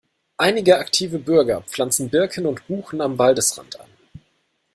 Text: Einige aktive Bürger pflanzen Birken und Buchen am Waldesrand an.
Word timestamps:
Einige 0.37 0.79
aktive 0.79 1.19
Bürger 1.19 1.61
pflanzen 1.61 2.09
Birken 2.09 2.47
und 2.47 2.65
Buchen 2.67 3.01
am 3.01 3.19
Waldesrand 3.19 3.79
an. 3.79 3.89